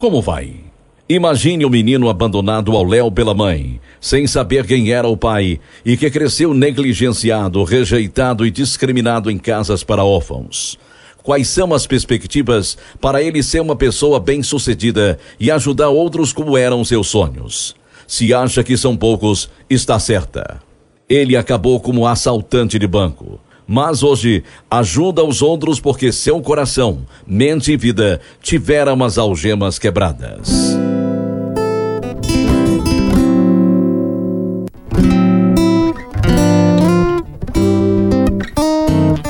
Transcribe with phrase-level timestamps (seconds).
[0.00, 0.60] Como vai?
[1.08, 5.96] Imagine o menino abandonado ao léu pela mãe, sem saber quem era o pai e
[5.96, 10.78] que cresceu negligenciado, rejeitado e discriminado em casas para órfãos.
[11.20, 16.84] Quais são as perspectivas para ele ser uma pessoa bem-sucedida e ajudar outros como eram
[16.84, 17.74] seus sonhos?
[18.06, 20.62] Se acha que são poucos, está certa.
[21.08, 27.70] Ele acabou como assaltante de banco mas hoje ajuda os outros porque seu coração, mente
[27.70, 30.74] e vida tiveram as algemas quebradas.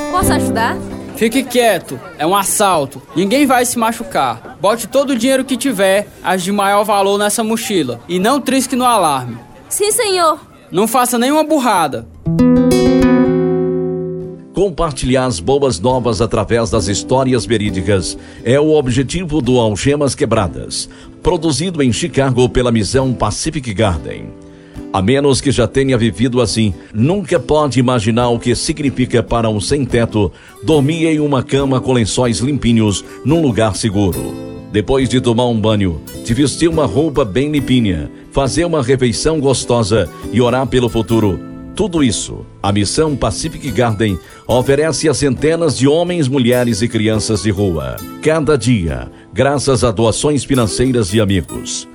[0.09, 0.77] Posso ajudar?
[1.17, 3.01] Fique quieto, é um assalto.
[3.13, 4.57] Ninguém vai se machucar.
[4.61, 7.99] Bote todo o dinheiro que tiver, as de maior valor nessa mochila.
[8.07, 9.37] E não trisque no alarme.
[9.67, 10.39] Sim, senhor.
[10.71, 12.07] Não faça nenhuma burrada.
[14.59, 20.89] Compartilhar as boas novas através das histórias verídicas é o objetivo do Algemas Quebradas,
[21.23, 24.25] produzido em Chicago pela missão Pacific Garden.
[24.91, 29.61] A menos que já tenha vivido assim, nunca pode imaginar o que significa para um
[29.61, 30.29] sem-teto
[30.61, 34.35] dormir em uma cama com lençóis limpinhos num lugar seguro.
[34.73, 40.09] Depois de tomar um banho, de vestir uma roupa bem limpinha, fazer uma refeição gostosa
[40.33, 41.48] e orar pelo futuro,
[41.79, 47.51] tudo isso, a missão Pacific Garden oferece a centenas de homens, mulheres e crianças de
[47.51, 51.87] rua, cada dia, graças a doações financeiras de amigos.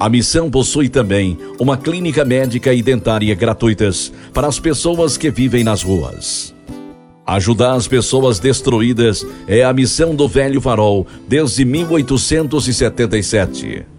[0.00, 5.62] A missão possui também uma clínica médica e dentária gratuitas para as pessoas que vivem
[5.62, 6.54] nas ruas.
[7.26, 13.95] Ajudar as pessoas destruídas é a missão do Velho Farol desde 1877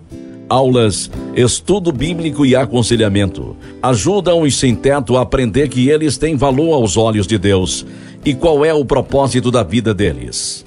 [0.50, 3.56] aulas, estudo bíblico e aconselhamento.
[3.82, 7.86] Ajudam os sem teto a aprender que eles têm valor aos olhos de Deus
[8.26, 10.66] e qual é o propósito da vida deles.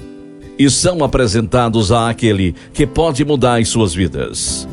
[0.58, 4.68] E são apresentados a aquele que pode mudar as suas vidas.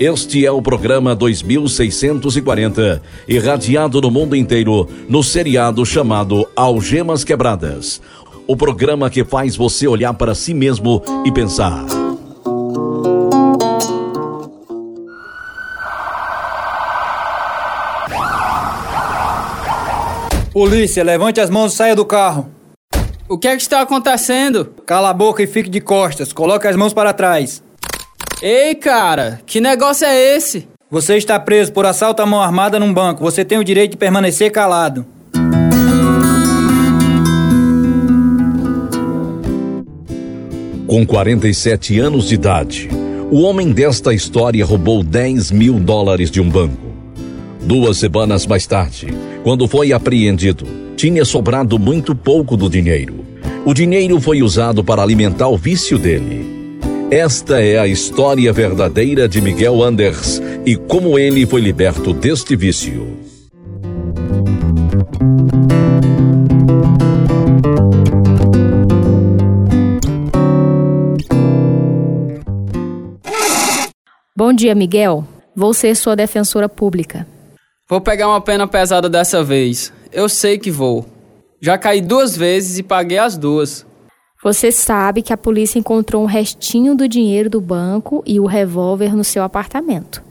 [0.00, 8.00] Este é o programa 2640, irradiado no mundo inteiro no seriado chamado Algemas Quebradas.
[8.46, 12.01] O programa que faz você olhar para si mesmo e pensar.
[20.52, 22.50] Polícia, levante as mãos e saia do carro.
[23.26, 24.66] O que é que está acontecendo?
[24.84, 26.30] Cala a boca e fique de costas.
[26.30, 27.62] Coloque as mãos para trás.
[28.42, 30.68] Ei, cara, que negócio é esse?
[30.90, 33.24] Você está preso por assalto à mão armada num banco.
[33.24, 35.06] Você tem o direito de permanecer calado.
[40.86, 42.90] Com 47 anos de idade,
[43.30, 46.92] o homem desta história roubou 10 mil dólares de um banco.
[47.62, 49.06] Duas semanas mais tarde,
[49.42, 50.64] quando foi apreendido,
[50.96, 53.24] tinha sobrado muito pouco do dinheiro.
[53.64, 56.78] O dinheiro foi usado para alimentar o vício dele.
[57.10, 63.18] Esta é a história verdadeira de Miguel Anders e como ele foi liberto deste vício.
[74.34, 75.26] Bom dia, Miguel.
[75.54, 77.26] Vou ser sua defensora pública.
[77.88, 79.92] Vou pegar uma pena pesada dessa vez.
[80.12, 81.06] Eu sei que vou.
[81.60, 83.86] Já caí duas vezes e paguei as duas.
[84.42, 89.14] Você sabe que a polícia encontrou um restinho do dinheiro do banco e o revólver
[89.14, 90.22] no seu apartamento.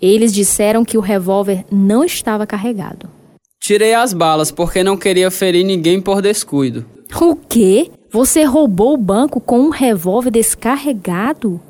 [0.00, 3.08] Eles disseram que o revólver não estava carregado.
[3.60, 6.86] Tirei as balas porque não queria ferir ninguém por descuido.
[7.20, 7.90] O quê?
[8.10, 11.60] Você roubou o banco com um revólver descarregado?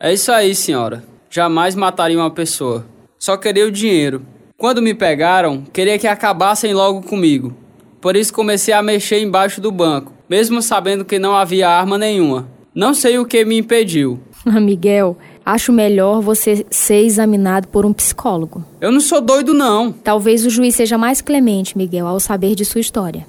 [0.00, 1.04] É isso aí, senhora.
[1.30, 2.84] Jamais mataria uma pessoa.
[3.18, 4.22] Só queria o dinheiro.
[4.60, 7.54] Quando me pegaram, queria que acabassem logo comigo.
[8.00, 12.48] Por isso comecei a mexer embaixo do banco, mesmo sabendo que não havia arma nenhuma.
[12.74, 14.18] Não sei o que me impediu.
[14.60, 18.64] Miguel, acho melhor você ser examinado por um psicólogo.
[18.80, 19.92] Eu não sou doido, não.
[19.92, 23.24] Talvez o juiz seja mais clemente, Miguel, ao saber de sua história.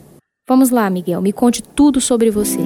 [0.50, 2.58] Vamos lá, Miguel, me conte tudo sobre você.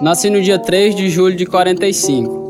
[0.00, 2.47] Nasci no dia 3 de julho de 45.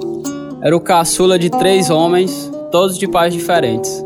[0.61, 4.05] Era o caçula de três homens, todos de pais diferentes.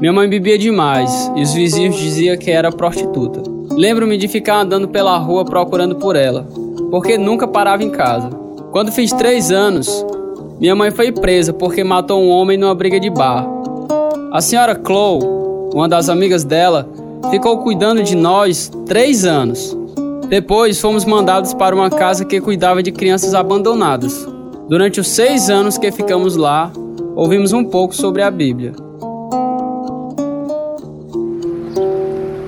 [0.00, 3.42] Minha mãe bebia demais e os vizinhos diziam que era prostituta.
[3.70, 6.48] Lembro-me de ficar andando pela rua procurando por ela,
[6.90, 8.30] porque nunca parava em casa.
[8.70, 10.04] Quando fiz três anos,
[10.58, 13.46] minha mãe foi presa porque matou um homem numa briga de bar.
[14.32, 15.22] A senhora Chloe,
[15.74, 16.88] uma das amigas dela,
[17.30, 19.76] ficou cuidando de nós três anos.
[20.26, 24.31] Depois fomos mandados para uma casa que cuidava de crianças abandonadas.
[24.68, 26.72] Durante os seis anos que ficamos lá,
[27.14, 28.72] ouvimos um pouco sobre a Bíblia.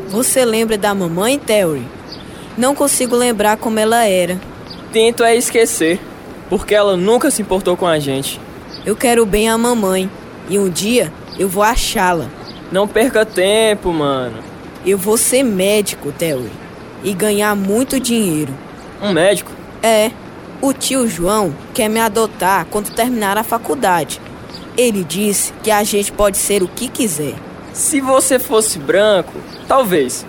[0.08, 1.82] Você lembra da mamãe, Terry?
[2.56, 4.38] Não consigo lembrar como ela era.
[4.92, 5.98] tento é esquecer,
[6.48, 8.40] porque ela nunca se importou com a gente.
[8.86, 10.08] Eu quero bem a mamãe
[10.48, 12.26] e um dia eu vou achá-la.
[12.70, 14.38] Não perca tempo, mano.
[14.86, 16.50] Eu vou ser médico, Terry,
[17.02, 18.52] e ganhar muito dinheiro.
[19.02, 19.50] Um médico?
[19.82, 20.10] É.
[20.64, 24.18] O tio João quer me adotar quando terminar a faculdade.
[24.78, 27.34] Ele disse que a gente pode ser o que quiser.
[27.74, 29.34] Se você fosse branco,
[29.68, 30.24] talvez.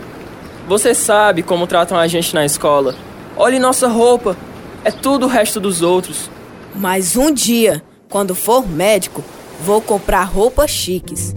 [0.68, 2.96] Você sabe como tratam a gente na escola.
[3.38, 4.36] Olhe nossa roupa.
[4.84, 6.30] É tudo o resto dos outros.
[6.76, 9.24] Mas um dia, quando for médico,
[9.62, 11.34] vou comprar roupas chiques.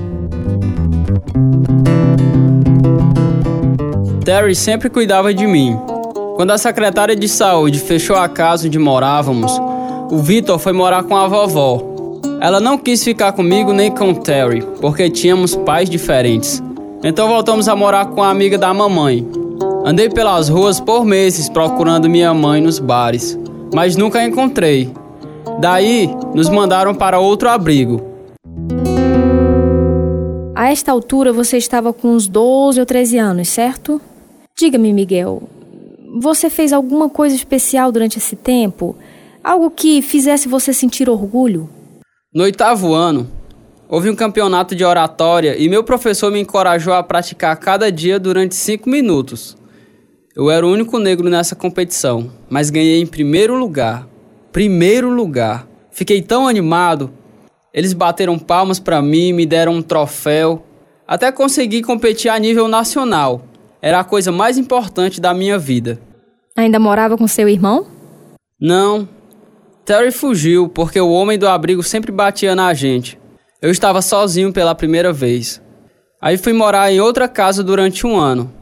[4.25, 5.79] Terry sempre cuidava de mim.
[6.39, 9.51] Quando a secretária de saúde fechou a casa onde morávamos,
[10.09, 11.83] o Vitor foi morar com a vovó.
[12.41, 16.63] Ela não quis ficar comigo nem com Terry, porque tínhamos pais diferentes.
[17.03, 19.29] Então voltamos a morar com a amiga da mamãe.
[19.85, 23.37] Andei pelas ruas por meses procurando minha mãe nos bares,
[23.75, 24.93] mas nunca a encontrei.
[25.59, 28.01] Daí, nos mandaram para outro abrigo.
[30.55, 34.01] A esta altura você estava com uns 12 ou 13 anos, certo?
[34.57, 35.43] Diga-me, Miguel,
[36.17, 38.97] você fez alguma coisa especial durante esse tempo?
[39.43, 41.69] Algo que fizesse você sentir orgulho?
[42.33, 43.29] No oitavo ano,
[43.89, 48.55] houve um campeonato de oratória e meu professor me encorajou a praticar cada dia durante
[48.55, 49.57] cinco minutos.
[50.35, 54.09] Eu era o único negro nessa competição, mas ganhei em primeiro lugar.
[54.53, 55.67] Primeiro lugar.
[55.91, 57.11] Fiquei tão animado.
[57.75, 60.63] Eles bateram palmas para mim, me deram um troféu.
[61.07, 63.43] Até consegui competir a nível nacional.
[63.81, 66.01] Era a coisa mais importante da minha vida.
[66.57, 67.87] Ainda morava com seu irmão?
[68.61, 69.09] Não,
[69.89, 73.19] Terry fugiu porque o homem do abrigo sempre batia na gente.
[73.63, 75.63] Eu estava sozinho pela primeira vez.
[76.21, 78.53] Aí fui morar em outra casa durante um ano.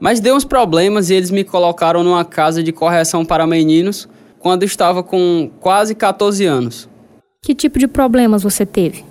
[0.00, 4.62] Mas deu uns problemas e eles me colocaram numa casa de correção para meninos quando
[4.62, 6.88] estava com quase 14 anos.
[7.42, 9.04] Que tipo de problemas você teve?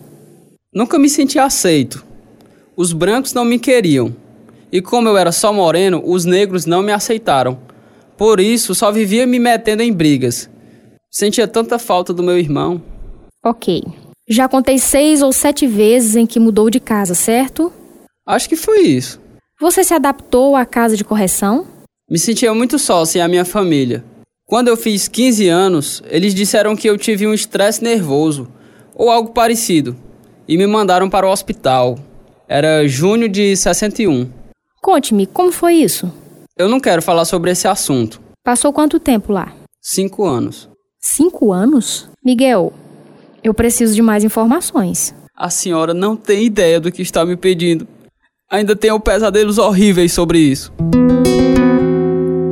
[0.73, 2.03] Nunca me senti aceito.
[2.75, 4.15] Os brancos não me queriam.
[4.71, 7.59] E como eu era só moreno, os negros não me aceitaram.
[8.17, 10.49] Por isso, só vivia me metendo em brigas.
[11.09, 12.81] Sentia tanta falta do meu irmão.
[13.43, 13.83] Ok.
[14.29, 17.73] Já contei seis ou sete vezes em que mudou de casa, certo?
[18.25, 19.19] Acho que foi isso.
[19.59, 21.67] Você se adaptou à casa de correção?
[22.09, 24.05] Me sentia muito só sem a minha família.
[24.45, 28.47] Quando eu fiz 15 anos, eles disseram que eu tive um estresse nervoso
[28.95, 29.95] ou algo parecido
[30.47, 31.97] e me mandaram para o hospital.
[32.47, 34.40] Era junho de 61.
[34.81, 36.11] Conte-me, como foi isso?
[36.57, 38.19] Eu não quero falar sobre esse assunto.
[38.43, 39.53] Passou quanto tempo lá?
[39.79, 40.67] Cinco anos.
[40.99, 42.09] Cinco anos?
[42.25, 42.73] Miguel,
[43.43, 45.13] eu preciso de mais informações.
[45.37, 47.87] A senhora não tem ideia do que está me pedindo.
[48.49, 50.73] Ainda tenho pesadelos horríveis sobre isso.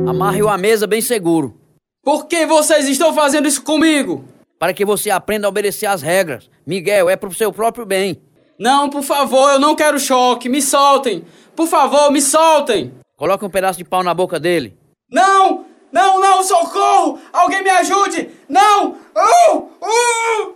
[0.08, 1.54] Amarre-o à mesa bem seguro.
[2.02, 4.24] Por que vocês estão fazendo isso comigo?
[4.56, 6.48] Para que você aprenda a obedecer às regras.
[6.64, 8.20] Miguel, é pro seu próprio bem.
[8.60, 10.46] Não, por favor, eu não quero choque.
[10.46, 11.24] Me soltem.
[11.56, 12.92] Por favor, me soltem.
[13.16, 14.76] Coloque um pedaço de pau na boca dele.
[15.10, 15.64] Não!
[15.90, 17.18] Não, não, socorro!
[17.32, 18.28] Alguém me ajude!
[18.48, 18.90] Não!
[18.90, 20.54] Uh, uh,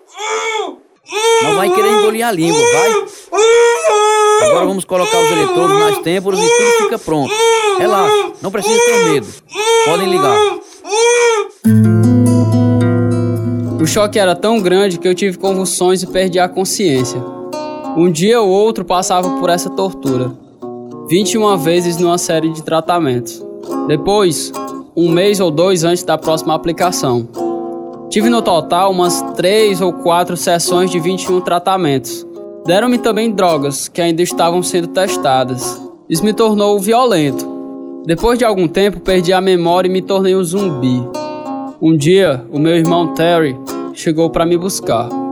[0.66, 0.78] uh,
[1.42, 2.90] não vai querer engolir a língua, vai?
[4.48, 7.34] Agora vamos colocar os eletrodos nas têmporas e tudo fica pronto.
[7.78, 9.26] Relaxa, não precisa ter medo.
[9.86, 10.38] Podem ligar.
[13.80, 17.43] O choque era tão grande que eu tive convulsões e perdi a consciência.
[17.96, 20.32] Um dia ou outro passava por essa tortura.
[21.08, 23.40] 21 vezes numa série de tratamentos.
[23.86, 24.52] Depois,
[24.96, 27.28] um mês ou dois antes da próxima aplicação.
[28.10, 32.26] Tive no total umas três ou quatro sessões de 21 tratamentos.
[32.66, 35.80] Deram-me também drogas que ainda estavam sendo testadas.
[36.08, 37.46] Isso me tornou violento.
[38.04, 41.00] Depois de algum tempo, perdi a memória e me tornei um zumbi.
[41.80, 43.56] Um dia, o meu irmão Terry
[43.92, 45.23] chegou para me buscar.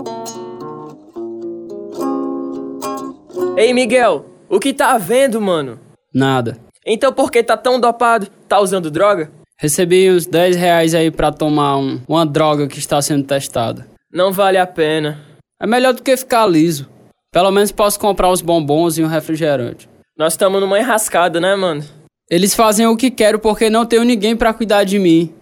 [3.62, 5.78] Ei, Miguel, o que tá havendo, mano?
[6.12, 6.59] Nada.
[6.85, 8.26] Então por que tá tão dopado?
[8.49, 9.31] Tá usando droga?
[9.57, 13.87] Recebi uns 10 reais aí pra tomar um, uma droga que está sendo testada.
[14.12, 15.21] Não vale a pena.
[15.61, 16.88] É melhor do que ficar liso.
[17.31, 19.88] Pelo menos posso comprar uns bombons e um refrigerante.
[20.19, 21.85] Nós estamos numa enrascada, né, mano?
[22.28, 25.33] Eles fazem o que quero porque não tenho ninguém para cuidar de mim.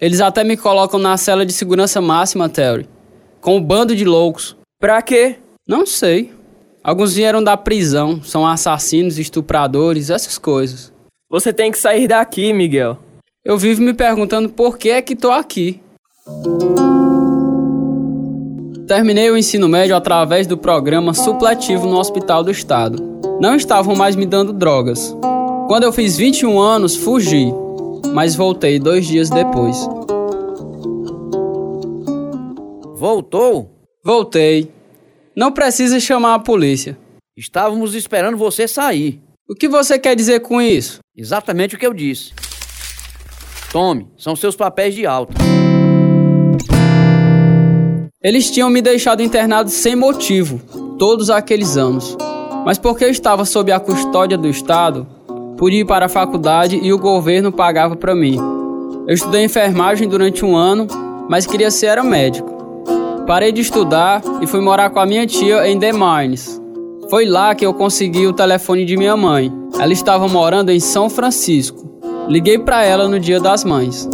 [0.00, 2.88] Eles até me colocam na cela de segurança máxima, Terry.
[3.40, 4.56] Com um bando de loucos.
[4.80, 5.36] Pra quê?
[5.68, 6.32] Não sei.
[6.84, 10.92] Alguns vieram da prisão, são assassinos, estupradores, essas coisas.
[11.30, 12.98] Você tem que sair daqui, Miguel.
[13.42, 15.80] Eu vivo me perguntando por que é que tô aqui.
[18.86, 23.02] Terminei o ensino médio através do programa supletivo no Hospital do Estado.
[23.40, 25.16] Não estavam mais me dando drogas.
[25.66, 27.50] Quando eu fiz 21 anos, fugi,
[28.12, 29.88] mas voltei dois dias depois.
[32.94, 33.70] Voltou?
[34.04, 34.70] Voltei.
[35.36, 36.96] Não precisa chamar a polícia.
[37.36, 39.20] Estávamos esperando você sair.
[39.48, 41.00] O que você quer dizer com isso?
[41.16, 42.32] Exatamente o que eu disse.
[43.72, 45.34] Tome, são seus papéis de alta.
[48.22, 50.60] Eles tinham me deixado internado sem motivo,
[50.98, 52.16] todos aqueles anos.
[52.64, 55.04] Mas porque eu estava sob a custódia do Estado,
[55.58, 58.38] pude ir para a faculdade e o governo pagava para mim.
[59.08, 60.86] Eu estudei enfermagem durante um ano,
[61.28, 62.53] mas queria ser era médico.
[63.26, 66.60] Parei de estudar e fui morar com a minha tia em The Mines.
[67.08, 69.50] Foi lá que eu consegui o telefone de minha mãe.
[69.80, 72.02] Ela estava morando em São Francisco.
[72.28, 74.06] Liguei para ela no Dia das Mães.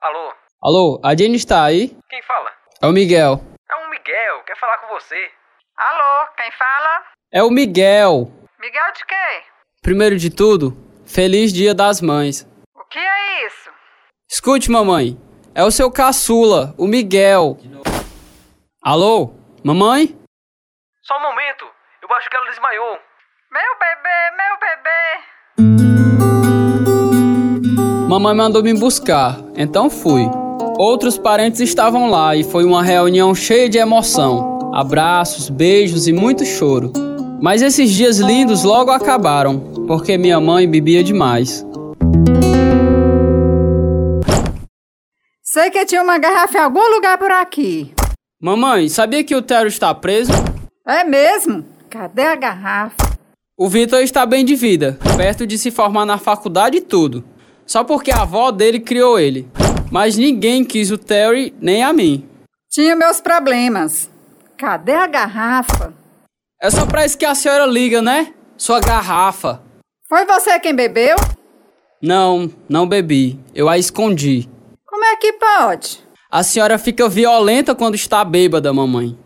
[0.00, 0.32] Alô?
[0.60, 1.96] Alô, a Jenny está aí?
[2.10, 2.50] Quem fala?
[2.82, 3.40] É o Miguel.
[3.70, 5.30] É o Miguel, quer falar com você.
[5.76, 7.04] Alô, quem fala?
[7.32, 8.32] É o Miguel.
[8.60, 9.42] Miguel de quê?
[9.80, 12.46] Primeiro de tudo, feliz Dia das Mães.
[12.74, 13.70] O que é isso?
[14.28, 15.16] Escute, mamãe.
[15.54, 17.56] É o seu caçula, o Miguel.
[18.82, 19.30] Alô?
[19.64, 20.14] Mamãe?
[21.02, 21.64] Só um momento,
[22.02, 22.98] eu acho que ela desmaiou.
[23.52, 25.36] Meu bebê, meu bebê.
[28.08, 30.22] Mamãe mandou me buscar, então fui.
[30.78, 34.72] Outros parentes estavam lá e foi uma reunião cheia de emoção.
[34.74, 36.92] Abraços, beijos e muito choro.
[37.40, 41.64] Mas esses dias lindos logo acabaram, porque minha mãe bebia demais.
[45.42, 47.92] Sei que tinha uma garrafa em algum lugar por aqui.
[48.40, 50.32] Mamãe, sabia que o Tero está preso?
[50.86, 51.64] É mesmo?
[51.88, 52.96] Cadê a garrafa?
[53.56, 57.24] O Vitor está bem de vida, perto de se formar na faculdade e tudo.
[57.64, 59.48] Só porque a avó dele criou ele.
[59.90, 62.26] Mas ninguém quis o Terry nem a mim.
[62.70, 64.10] Tinha meus problemas.
[64.58, 65.94] Cadê a garrafa?
[66.60, 68.32] É só pra isso que a senhora liga, né?
[68.56, 69.60] Sua garrafa.
[70.08, 71.16] Foi você quem bebeu?
[72.02, 73.38] Não, não bebi.
[73.54, 74.48] Eu a escondi.
[74.86, 76.00] Como é que pode?
[76.30, 79.18] A senhora fica violenta quando está bêbada, mamãe.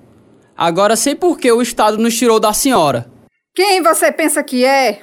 [0.56, 3.10] Agora sei por que o Estado nos tirou da senhora.
[3.54, 5.02] Quem você pensa que é?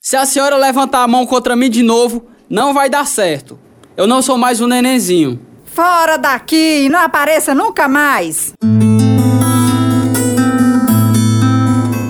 [0.00, 3.58] Se a senhora levantar a mão contra mim de novo, não vai dar certo.
[3.96, 5.40] Eu não sou mais um nenenzinho.
[5.66, 8.52] Fora daqui e não apareça nunca mais.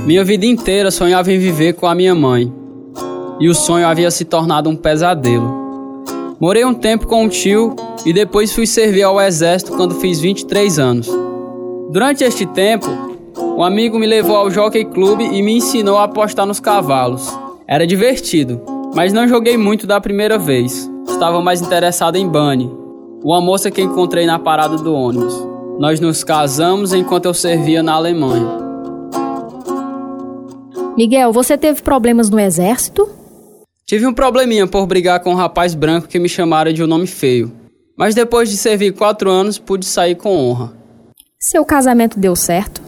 [0.09, 2.51] Minha vida inteira sonhava em viver com a minha mãe.
[3.39, 6.07] E o sonho havia se tornado um pesadelo.
[6.41, 10.79] Morei um tempo com um tio e depois fui servir ao exército quando fiz 23
[10.79, 11.11] anos.
[11.93, 12.87] Durante este tempo,
[13.39, 17.29] um amigo me levou ao Jockey Club e me ensinou a apostar nos cavalos.
[17.67, 18.63] Era divertido,
[18.95, 20.91] mas não joguei muito da primeira vez.
[21.07, 22.73] Estava mais interessado em Bunny,
[23.23, 25.35] uma moça que encontrei na parada do ônibus.
[25.79, 28.68] Nós nos casamos enquanto eu servia na Alemanha.
[30.99, 33.09] Miguel, você teve problemas no exército?
[33.87, 37.07] Tive um probleminha por brigar com um rapaz branco que me chamaram de um nome
[37.07, 37.53] feio.
[37.97, 40.73] Mas depois de servir quatro anos, pude sair com honra.
[41.39, 42.83] Seu casamento deu certo?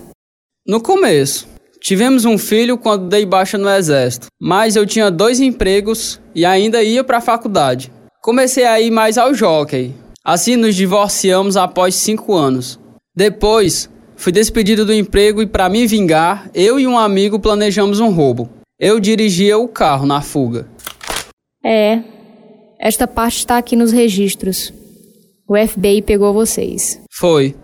[0.67, 1.47] No começo.
[1.81, 6.83] Tivemos um filho quando dei baixa no exército, mas eu tinha dois empregos e ainda
[6.83, 7.93] ia para a faculdade.
[8.21, 9.95] Comecei a ir mais ao jockey.
[10.25, 12.76] Assim nos divorciamos após cinco anos.
[13.14, 13.88] Depois,
[14.21, 18.50] fui despedido do emprego e para me vingar, eu e um amigo planejamos um roubo.
[18.79, 20.69] Eu dirigia o carro na fuga.
[21.65, 22.03] É.
[22.79, 24.75] Esta parte está aqui nos registros.
[25.49, 27.00] O FBI pegou vocês.
[27.11, 27.57] Foi.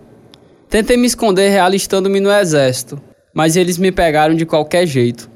[0.70, 3.00] Tentei me esconder realistando-me no exército,
[3.34, 5.30] mas eles me pegaram de qualquer jeito.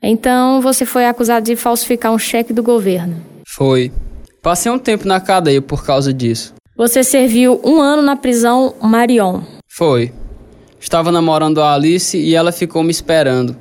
[0.00, 3.20] Então você foi acusado de falsificar um cheque do governo.
[3.48, 3.90] Foi.
[4.40, 6.54] Passei um tempo na cadeia por causa disso.
[6.82, 9.42] Você serviu um ano na prisão Marion.
[9.68, 10.12] Foi.
[10.80, 13.56] Estava namorando a Alice e ela ficou me esperando.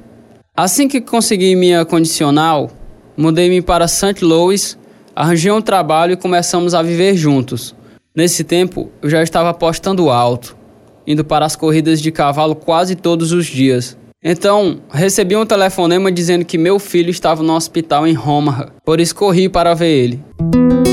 [0.58, 2.72] Assim que consegui minha condicional,
[3.16, 4.25] mudei-me para St.
[4.25, 4.75] Louis,
[5.16, 7.75] arranjei um trabalho e começamos a viver juntos.
[8.16, 10.58] Nesse tempo, eu já estava apostando alto,
[11.06, 13.96] indo para as corridas de cavalo quase todos os dias.
[14.24, 19.13] Então, recebi um telefonema dizendo que meu filho estava no hospital em Omaha, por isso
[19.13, 20.91] corri para ver ele.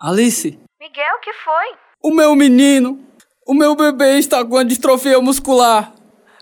[0.00, 1.64] Alice, Miguel, que foi?
[2.02, 3.02] o meu menino,
[3.46, 5.92] o meu bebê está com a distrofia muscular,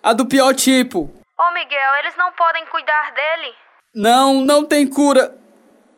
[0.03, 1.03] a do pior tipo.
[1.39, 3.55] Ô, Miguel, eles não podem cuidar dele?
[3.95, 5.37] Não, não tem cura.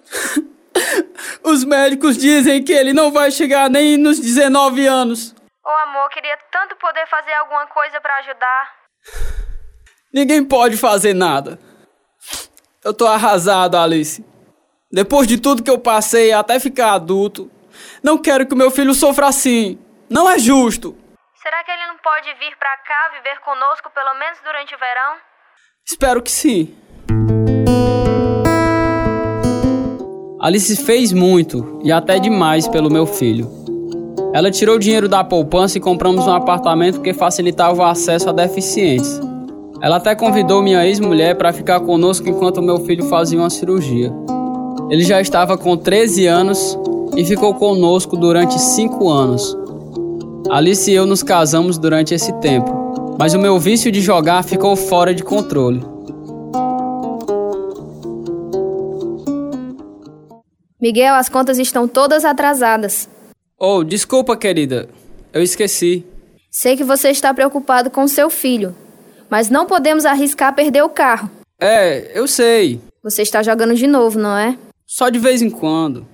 [1.43, 5.35] Os médicos dizem que ele não vai chegar nem nos 19 anos.
[5.65, 8.75] Ô, amor, queria tanto poder fazer alguma coisa pra ajudar.
[10.13, 11.59] Ninguém pode fazer nada.
[12.85, 14.23] Eu tô arrasado, Alice.
[14.90, 17.50] Depois de tudo que eu passei até ficar adulto,
[18.02, 19.78] não quero que o meu filho sofra assim.
[20.09, 20.97] Não é justo.
[21.43, 25.16] Será que ele não pode vir pra cá viver conosco pelo menos durante o verão?
[25.85, 26.76] Espero que sim.
[30.40, 33.50] Alice fez muito e até demais pelo meu filho.
[34.33, 38.33] Ela tirou o dinheiro da poupança e compramos um apartamento que facilitava o acesso a
[38.33, 39.21] deficientes.
[39.83, 44.12] Ela até convidou minha ex-mulher para ficar conosco enquanto meu filho fazia uma cirurgia.
[44.88, 46.78] Ele já estava com 13 anos
[47.16, 49.57] e ficou conosco durante 5 anos.
[50.49, 54.76] Alice e eu nos casamos durante esse tempo, mas o meu vício de jogar ficou
[54.76, 55.83] fora de controle.
[60.81, 63.09] Miguel, as contas estão todas atrasadas.
[63.59, 64.88] Oh, desculpa, querida.
[65.33, 66.05] Eu esqueci.
[66.49, 68.73] Sei que você está preocupado com seu filho,
[69.28, 71.28] mas não podemos arriscar perder o carro.
[71.61, 72.81] É, eu sei.
[73.02, 74.57] Você está jogando de novo, não é?
[74.87, 76.07] Só de vez em quando.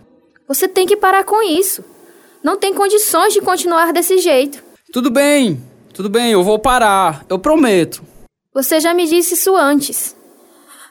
[0.49, 1.85] Você tem que parar com isso.
[2.43, 4.65] Não tem condições de continuar desse jeito.
[4.91, 5.63] Tudo bem,
[5.93, 8.03] tudo bem, eu vou parar, eu prometo.
[8.55, 10.17] Você já me disse isso antes.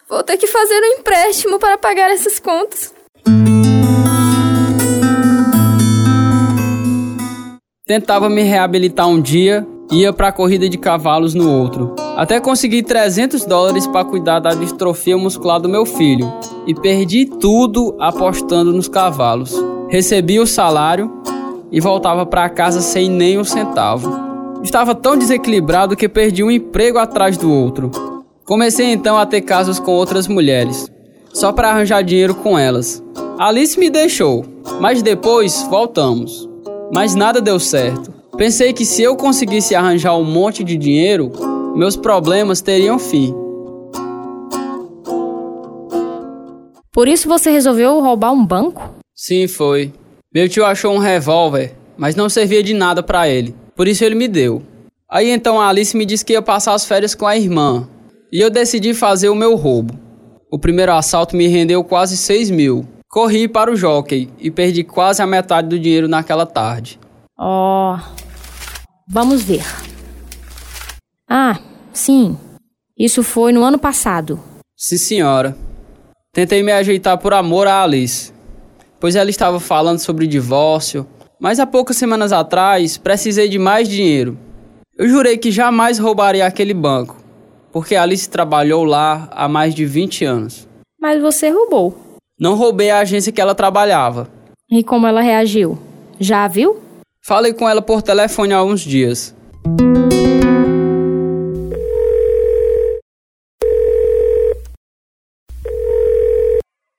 [0.08, 2.94] Vou ter que fazer um empréstimo para pagar essas contas.
[7.86, 11.96] Tentava me reabilitar um dia, ia para a corrida de cavalos no outro.
[12.16, 16.32] Até consegui 300 dólares para cuidar da distrofia muscular do meu filho
[16.66, 19.54] e perdi tudo apostando nos cavalos.
[19.90, 21.12] Recebi o salário
[21.72, 24.12] e voltava para casa sem nem um centavo.
[24.64, 27.92] Estava tão desequilibrado que perdi um emprego atrás do outro.
[28.46, 30.92] Comecei então a ter casos com outras mulheres,
[31.34, 33.04] só para arranjar dinheiro com elas.
[33.38, 34.46] Alice me deixou,
[34.80, 36.52] mas depois voltamos
[36.92, 38.14] mas nada deu certo.
[38.42, 41.32] Pensei que se eu conseguisse arranjar um monte de dinheiro,
[41.76, 43.32] meus problemas teriam fim.
[46.92, 48.96] Por isso você resolveu roubar um banco?
[49.14, 49.94] Sim, foi.
[50.34, 53.54] Meu tio achou um revólver, mas não servia de nada para ele.
[53.76, 54.64] Por isso ele me deu.
[55.08, 57.88] Aí então a Alice me disse que ia passar as férias com a irmã.
[58.34, 59.94] E eu decidi fazer o meu roubo.
[60.52, 62.88] O primeiro assalto me rendeu quase 6 mil.
[63.08, 67.00] Corri para o jockey e perdi quase a metade do dinheiro naquela tarde.
[67.40, 67.98] Oh,
[69.12, 69.66] vamos ver.
[71.30, 71.60] Ah,
[71.92, 72.38] sim.
[72.98, 74.40] Isso foi no ano passado.
[74.78, 75.58] Sim, senhora.
[76.34, 78.32] Tentei me ajeitar por amor a Alice,
[79.00, 81.06] pois ela estava falando sobre divórcio,
[81.40, 84.38] mas há poucas semanas atrás precisei de mais dinheiro.
[84.98, 87.18] Eu jurei que jamais roubaria aquele banco,
[87.72, 90.68] porque Alice trabalhou lá há mais de 20 anos.
[91.00, 91.98] Mas você roubou.
[92.40, 94.30] Não roubei a agência que ela trabalhava.
[94.70, 95.78] E como ela reagiu?
[96.20, 96.80] Já viu?
[97.24, 99.36] Falei com ela por telefone há alguns dias.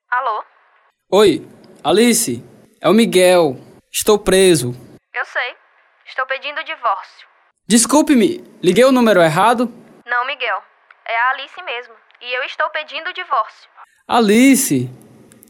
[0.09, 0.45] Alô?
[1.11, 1.45] Oi,
[1.83, 2.45] Alice.
[2.81, 3.57] É o Miguel.
[3.91, 4.69] Estou preso.
[5.13, 5.57] Eu sei.
[6.07, 7.27] Estou pedindo divórcio.
[7.67, 9.67] Desculpe-me, liguei o número errado?
[10.07, 10.63] Não, Miguel.
[11.05, 11.95] É a Alice mesmo.
[12.21, 13.69] E eu estou pedindo divórcio.
[14.07, 14.89] Alice,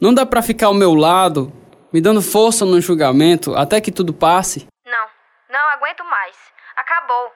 [0.00, 1.52] não dá para ficar ao meu lado,
[1.92, 4.66] me dando força no julgamento até que tudo passe?
[4.86, 5.06] Não,
[5.50, 6.34] não aguento mais.
[6.76, 7.32] Acabou.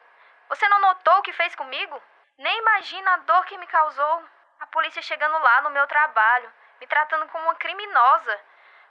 [0.48, 1.94] Você não notou o que fez comigo?
[2.38, 4.22] Nem imagina a dor que me causou.
[4.60, 6.48] A polícia chegando lá no meu trabalho,
[6.80, 8.34] me tratando como uma criminosa,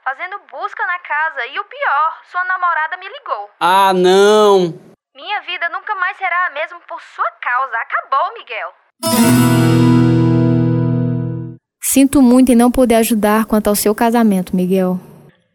[0.04, 3.50] fazendo busca na casa e o pior, sua namorada me ligou.
[3.58, 4.72] Ah, não!
[5.14, 7.76] Minha vida nunca mais será a mesma por sua causa.
[7.78, 8.74] Acabou, Miguel.
[11.82, 15.00] Sinto muito em não poder ajudar quanto ao seu casamento, Miguel.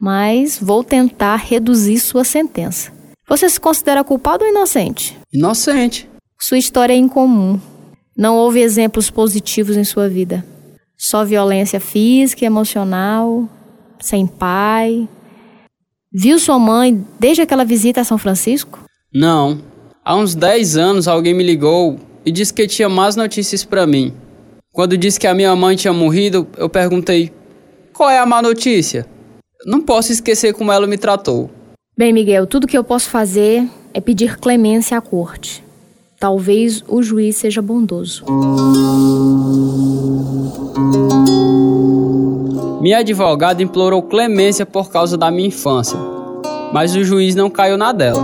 [0.02, 2.92] Mas vou tentar reduzir sua sentença.
[3.30, 5.16] Você se considera culpado ou inocente?
[5.32, 6.10] Inocente.
[6.40, 7.60] Sua história é incomum.
[8.18, 10.44] Não houve exemplos positivos em sua vida.
[10.98, 13.48] Só violência física e emocional,
[14.00, 15.08] sem pai.
[16.12, 18.80] Viu sua mãe desde aquela visita a São Francisco?
[19.14, 19.62] Não.
[20.04, 24.12] Há uns 10 anos alguém me ligou e disse que tinha más notícias para mim.
[24.74, 27.32] Quando disse que a minha mãe tinha morrido, eu perguntei:
[27.94, 29.06] qual é a má notícia?
[29.66, 31.50] Não posso esquecer como ela me tratou.
[31.98, 35.64] Bem, Miguel, tudo que eu posso fazer é pedir clemência à corte.
[36.20, 38.24] Talvez o juiz seja bondoso.
[42.82, 45.98] Minha advogada implorou clemência por causa da minha infância,
[46.74, 48.24] mas o juiz não caiu na dela.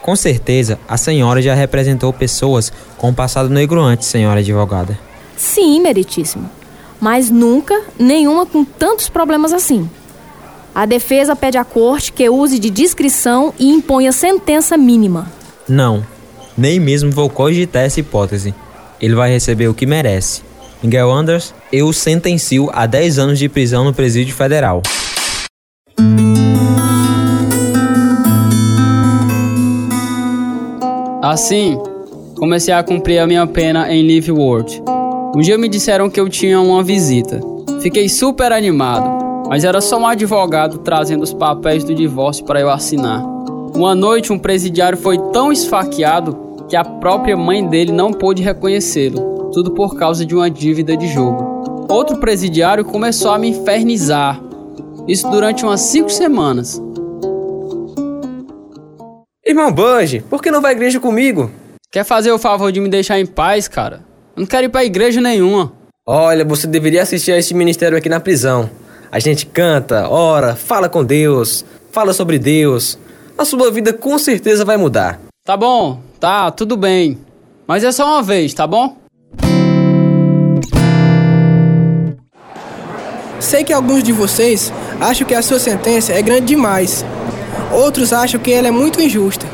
[0.00, 4.96] Com certeza, a senhora já representou pessoas com passado negro antes, senhora advogada.
[5.36, 6.59] Sim, meritíssimo.
[7.00, 9.88] Mas nunca nenhuma com tantos problemas assim.
[10.74, 15.30] A defesa pede à corte que use de discrição e imponha sentença mínima.
[15.68, 16.04] Não,
[16.56, 18.54] nem mesmo vou cogitar essa hipótese.
[19.00, 20.42] Ele vai receber o que merece.
[20.82, 24.82] Miguel Anders, eu o sentencio a 10 anos de prisão no presídio federal.
[31.22, 31.78] Assim,
[32.36, 34.82] comecei a cumprir a minha pena em Live World.
[35.32, 37.40] Um dia me disseram que eu tinha uma visita.
[37.80, 42.68] Fiquei super animado, mas era só um advogado trazendo os papéis do divórcio para eu
[42.68, 43.24] assinar.
[43.72, 46.36] Uma noite, um presidiário foi tão esfaqueado
[46.68, 51.06] que a própria mãe dele não pôde reconhecê-lo, tudo por causa de uma dívida de
[51.06, 51.86] jogo.
[51.88, 54.42] Outro presidiário começou a me infernizar,
[55.06, 56.82] isso durante umas cinco semanas.
[59.46, 61.52] Irmão Bunge, por que não vai à igreja comigo?
[61.92, 64.09] Quer fazer o favor de me deixar em paz, cara?
[64.40, 65.70] Eu não quero ir pra igreja nenhuma.
[66.06, 68.70] Olha, você deveria assistir a este ministério aqui na prisão.
[69.12, 72.98] A gente canta, ora, fala com Deus, fala sobre Deus.
[73.36, 75.20] A sua vida com certeza vai mudar.
[75.44, 77.18] Tá bom, tá, tudo bem.
[77.66, 78.96] Mas é só uma vez, tá bom?
[83.38, 87.04] Sei que alguns de vocês acham que a sua sentença é grande demais.
[87.70, 89.44] Outros acham que ela é muito injusta.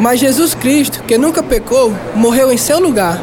[0.00, 3.20] Mas Jesus Cristo, que nunca pecou, morreu em seu lugar.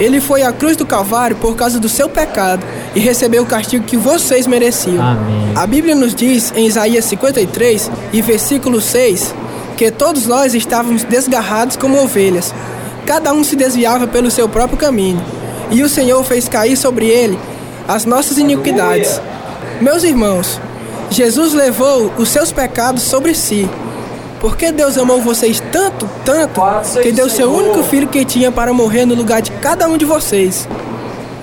[0.00, 3.84] Ele foi à cruz do Calvário por causa do seu pecado e recebeu o castigo
[3.84, 5.04] que vocês mereciam.
[5.04, 5.52] Amém.
[5.54, 9.34] A Bíblia nos diz em Isaías 53 e versículo 6
[9.78, 12.52] que todos nós estávamos desgarrados como ovelhas.
[13.06, 15.24] Cada um se desviava pelo seu próprio caminho,
[15.70, 17.38] e o Senhor fez cair sobre ele
[17.86, 19.20] as nossas iniquidades.
[19.80, 20.60] Meus irmãos,
[21.10, 23.70] Jesus levou os seus pecados sobre si.
[24.40, 26.60] Porque Deus amou vocês tanto, tanto,
[27.02, 30.04] que deu seu único filho que tinha para morrer no lugar de cada um de
[30.04, 30.68] vocês.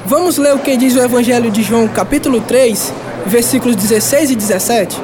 [0.05, 2.93] Vamos ler o que diz o Evangelho de João, capítulo 3,
[3.25, 5.01] versículos 16 e 17.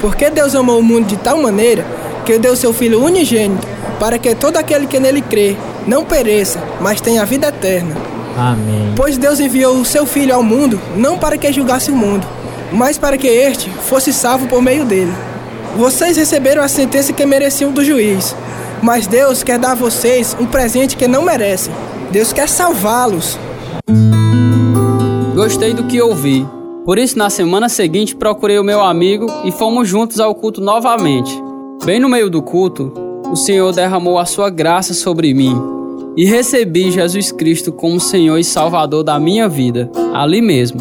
[0.00, 1.86] Porque Deus amou o mundo de tal maneira
[2.26, 3.66] que deu seu Filho unigênito,
[3.98, 5.56] para que todo aquele que nele crê
[5.86, 7.96] não pereça, mas tenha a vida eterna.
[8.36, 8.92] Amém.
[8.94, 12.26] Pois Deus enviou o seu Filho ao mundo não para que julgasse o mundo,
[12.70, 15.12] mas para que este fosse salvo por meio dele.
[15.76, 18.34] Vocês receberam a sentença que mereciam do juiz,
[18.82, 21.72] mas Deus quer dar a vocês um presente que não merecem.
[22.10, 23.38] Deus quer salvá-los.
[25.34, 26.46] Gostei do que ouvi.
[26.82, 31.38] Por isso, na semana seguinte, procurei o meu amigo e fomos juntos ao culto novamente.
[31.84, 32.90] Bem no meio do culto,
[33.30, 35.60] o Senhor derramou a sua graça sobre mim
[36.16, 40.80] e recebi Jesus Cristo como Senhor e Salvador da minha vida, ali mesmo.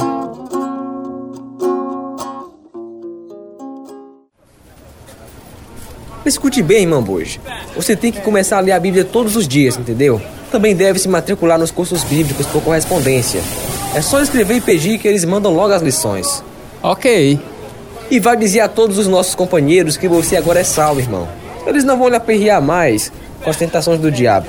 [6.26, 7.40] Escute bem, irmão Boje.
[7.76, 10.20] Você tem que começar a ler a Bíblia todos os dias, entendeu?
[10.52, 13.42] Também deve se matricular nos cursos bíblicos por correspondência.
[13.94, 16.44] É só escrever e pedir que eles mandam logo as lições.
[16.82, 17.40] Ok.
[18.10, 21.28] E vai dizer a todos os nossos companheiros que você agora é salvo, irmão.
[21.66, 23.12] Eles não vão lhe aperrear mais
[23.44, 24.48] com as tentações do diabo.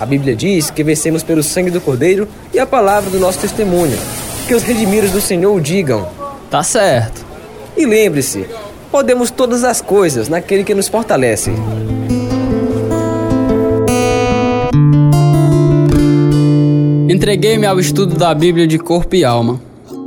[0.00, 3.96] A Bíblia diz que vencemos pelo sangue do Cordeiro e a palavra do nosso testemunho.
[4.48, 6.08] Que os redimidos do Senhor o digam.
[6.50, 7.24] Tá certo.
[7.76, 8.46] E lembre-se,
[8.92, 11.50] podemos todas as coisas naquele que nos fortalece.
[17.08, 19.58] Entreguei-me ao estudo da Bíblia de corpo e alma.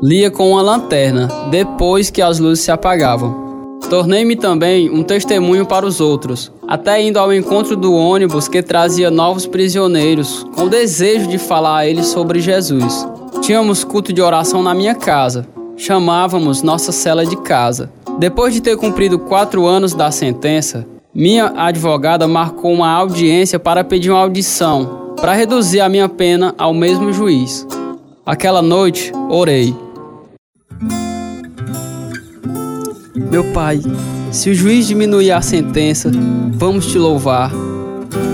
[0.03, 3.79] Lia com uma lanterna, depois que as luzes se apagavam.
[3.89, 9.09] Tornei-me também um testemunho para os outros, até indo ao encontro do ônibus que trazia
[9.09, 13.07] novos prisioneiros, com o desejo de falar a eles sobre Jesus.
[13.41, 17.89] Tínhamos culto de oração na minha casa, chamávamos nossa cela de casa.
[18.17, 24.09] Depois de ter cumprido quatro anos da sentença, minha advogada marcou uma audiência para pedir
[24.09, 27.67] uma audição, para reduzir a minha pena ao mesmo juiz.
[28.25, 29.75] Aquela noite, orei.
[33.15, 33.81] Meu pai,
[34.31, 36.09] se o juiz diminuir a sentença,
[36.53, 37.51] vamos te louvar.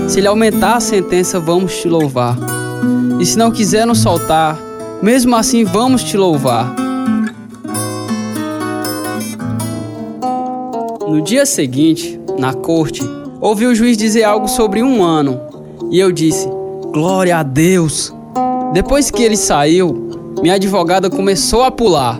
[0.08, 2.36] Se ele aumentar a sentença, vamos te louvar.
[3.20, 4.58] E se não quiser nos soltar,
[5.02, 6.81] mesmo assim vamos te louvar.
[11.12, 13.02] No dia seguinte, na corte,
[13.38, 15.38] ouvi o juiz dizer algo sobre um ano.
[15.90, 16.48] E eu disse:
[16.90, 18.10] Glória a Deus!
[18.72, 19.92] Depois que ele saiu,
[20.40, 22.18] minha advogada começou a pular.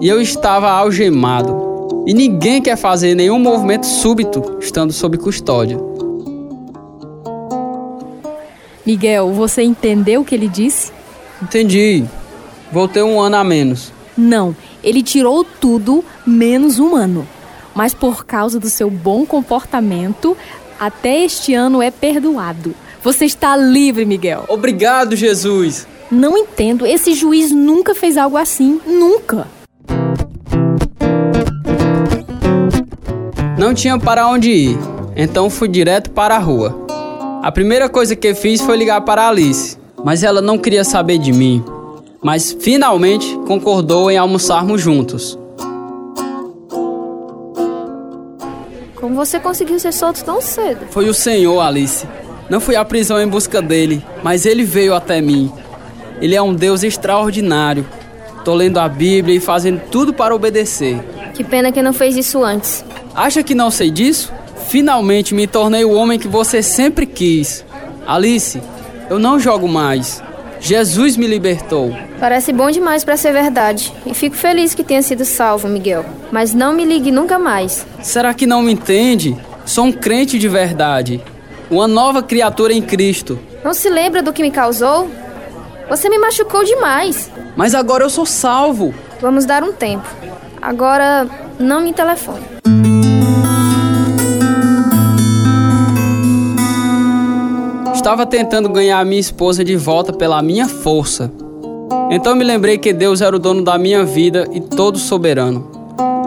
[0.00, 2.04] E eu estava algemado.
[2.06, 5.76] E ninguém quer fazer nenhum movimento súbito estando sob custódia.
[8.86, 10.92] Miguel, você entendeu o que ele disse?
[11.42, 12.04] Entendi.
[12.70, 13.92] Vou ter um ano a menos.
[14.16, 17.26] Não, ele tirou tudo menos um ano.
[17.76, 20.34] Mas por causa do seu bom comportamento,
[20.80, 22.74] até este ano é perdoado.
[23.02, 24.46] Você está livre, Miguel.
[24.48, 25.86] Obrigado, Jesus.
[26.10, 26.86] Não entendo.
[26.86, 28.80] Esse juiz nunca fez algo assim.
[28.86, 29.46] Nunca.
[33.58, 34.78] Não tinha para onde ir,
[35.14, 36.86] então fui direto para a rua.
[37.42, 41.32] A primeira coisa que fiz foi ligar para Alice, mas ela não queria saber de
[41.32, 41.62] mim.
[42.22, 45.38] Mas finalmente concordou em almoçarmos juntos.
[49.16, 50.86] Você conseguiu ser solto tão cedo?
[50.90, 52.06] Foi o Senhor, Alice.
[52.48, 55.50] Não fui à prisão em busca dele, mas ele veio até mim.
[56.20, 57.84] Ele é um Deus extraordinário.
[58.44, 61.00] Tô lendo a Bíblia e fazendo tudo para obedecer.
[61.34, 62.84] Que pena que não fez isso antes.
[63.14, 64.32] Acha que não sei disso?
[64.68, 67.64] Finalmente me tornei o homem que você sempre quis.
[68.06, 68.60] Alice,
[69.10, 70.22] eu não jogo mais.
[70.66, 71.96] Jesus me libertou.
[72.18, 73.92] Parece bom demais para ser verdade.
[74.04, 76.04] E fico feliz que tenha sido salvo, Miguel.
[76.32, 77.86] Mas não me ligue nunca mais.
[78.02, 79.36] Será que não me entende?
[79.64, 81.22] Sou um crente de verdade.
[81.70, 83.38] Uma nova criatura em Cristo.
[83.62, 85.08] Não se lembra do que me causou?
[85.88, 87.30] Você me machucou demais.
[87.54, 88.92] Mas agora eu sou salvo.
[89.20, 90.08] Vamos dar um tempo.
[90.60, 91.28] Agora,
[91.60, 92.42] não me telefone.
[98.06, 101.28] Estava tentando ganhar a minha esposa de volta pela minha força.
[102.08, 105.68] Então me lembrei que Deus era o dono da minha vida e todo soberano.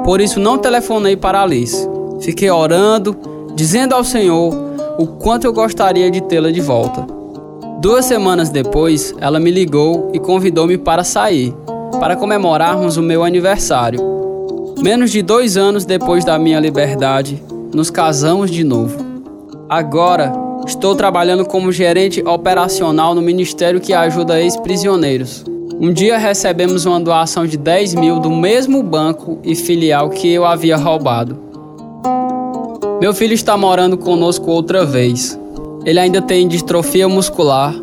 [0.04, 1.88] Por isso não telefonei para Alice.
[2.20, 3.16] Fiquei orando,
[3.56, 4.54] dizendo ao Senhor
[4.98, 7.08] o quanto eu gostaria de tê-la de volta.
[7.80, 11.56] Duas semanas depois, ela me ligou e convidou-me para sair,
[11.98, 14.02] para comemorarmos o meu aniversário.
[14.80, 17.42] Menos de dois anos depois da minha liberdade,
[17.74, 18.98] nos casamos de novo.
[19.70, 25.44] Agora, estou trabalhando como gerente operacional no ministério que ajuda ex-prisioneiros.
[25.82, 30.46] Um dia recebemos uma doação de 10 mil do mesmo banco e filial que eu
[30.46, 31.40] havia roubado.
[33.00, 35.40] Meu filho está morando conosco outra vez.
[35.86, 37.74] Ele ainda tem distrofia muscular,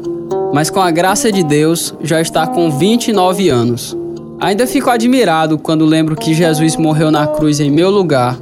[0.52, 3.96] mas com a graça de Deus já está com 29 anos.
[4.38, 8.38] Ainda fico admirado quando lembro que Jesus morreu na cruz em meu lugar,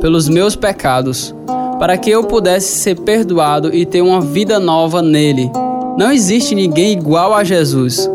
[0.00, 1.34] pelos meus pecados,
[1.78, 5.50] para que eu pudesse ser perdoado e ter uma vida nova nele.
[5.96, 8.10] Não existe ninguém igual a Jesus.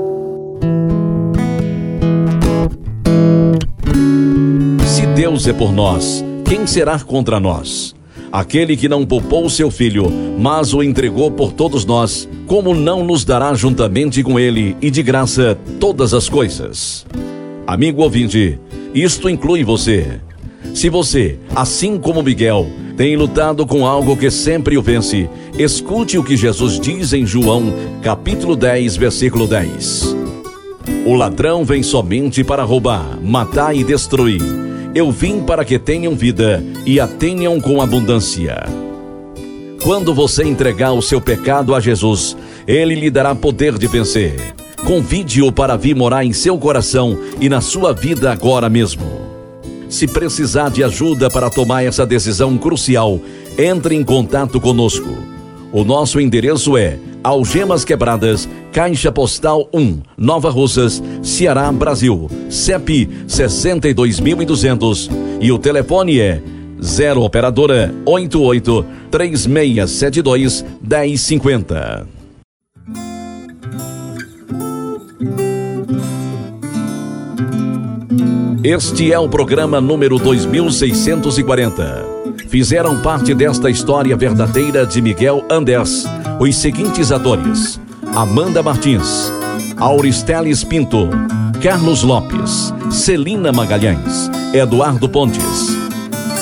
[4.86, 7.95] Se Deus é por nós, quem será contra nós?
[8.32, 13.26] Aquele que não poupou seu filho, mas o entregou por todos nós, como não nos
[13.26, 17.06] dará juntamente com ele e de graça todas as coisas?
[17.65, 18.60] Amigo ouvinte,
[18.93, 20.19] isto inclui você.
[20.74, 22.67] Se você, assim como Miguel,
[22.99, 27.73] tem lutado com algo que sempre o vence, escute o que Jesus diz em João,
[28.01, 30.17] capítulo 10, versículo 10.
[31.05, 34.41] O ladrão vem somente para roubar, matar e destruir.
[34.93, 38.65] Eu vim para que tenham vida e a tenham com abundância.
[39.81, 42.35] Quando você entregar o seu pecado a Jesus,
[42.67, 44.35] ele lhe dará poder de vencer.
[44.85, 49.29] Convide-o para vir morar em seu coração e na sua vida agora mesmo.
[49.89, 53.19] Se precisar de ajuda para tomar essa decisão crucial,
[53.58, 55.17] entre em contato conosco.
[55.71, 62.30] O nosso endereço é Algemas Quebradas, Caixa Postal 1, Nova Russas, Ceará, Brasil.
[62.49, 65.10] CEP 62200
[65.41, 66.41] e o telefone é
[66.82, 72.18] 0 operadora 88 3672 1050.
[78.63, 82.06] Este é o programa número 2640.
[82.50, 86.06] Fizeram parte desta história verdadeira de Miguel Anders
[86.41, 87.80] os seguintes atores:
[88.13, 89.32] Amanda Martins,
[89.78, 91.10] Auristeles Pinto,
[91.63, 95.78] Carlos Lopes, Celina Magalhães, Eduardo Pontes,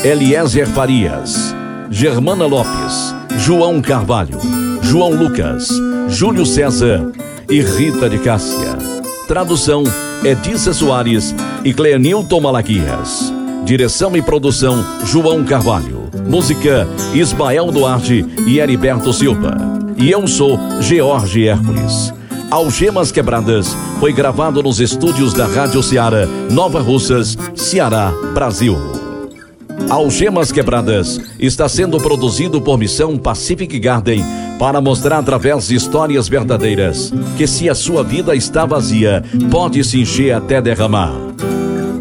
[0.03, 1.56] Eliezer Farias,
[1.91, 4.39] Germana Lopes, João Carvalho,
[4.82, 5.69] João Lucas,
[6.10, 7.12] Júlio César
[7.47, 8.87] e Rita de Cássia.
[9.27, 9.83] Tradução
[10.23, 11.35] Edissa Soares
[11.65, 13.33] e Cleanilton Malaquias.
[13.65, 16.09] Direção e produção João Carvalho.
[16.25, 19.57] Música Ismael Duarte e Heriberto Silva.
[19.97, 22.13] E eu sou George Hércules.
[22.49, 29.06] Algemas Quebradas foi gravado nos estúdios da Rádio Ceará, Nova Russas, Ceará, Brasil.
[29.89, 34.21] Algemas Quebradas está sendo produzido por Missão Pacific Garden
[34.60, 40.02] para mostrar através de histórias verdadeiras que se a sua vida está vazia, pode se
[40.02, 41.13] encher até derramar.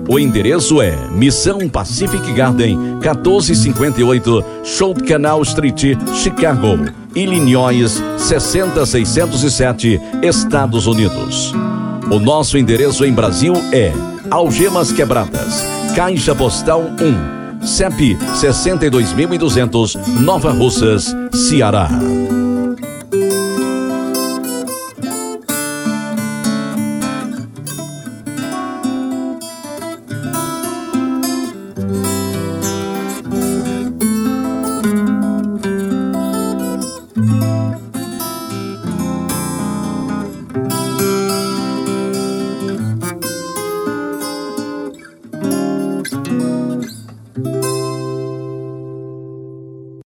[0.09, 11.53] O endereço é Missão Pacific Garden, 1458 Shout Canal Street, Chicago, Illinois 60607, Estados Unidos.
[12.11, 13.93] O nosso endereço em Brasil é
[14.31, 21.89] Algemas Quebradas, Caixa Postal 1, CEP 62200, Nova Russas, Ceará.